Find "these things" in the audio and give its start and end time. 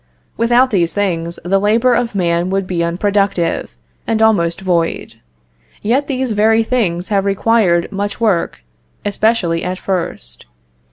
0.71-1.37